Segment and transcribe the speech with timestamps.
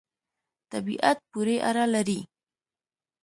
[0.71, 2.19] طبعیت پوری اړه لری